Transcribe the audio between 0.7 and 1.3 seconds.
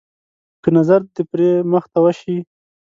نظر د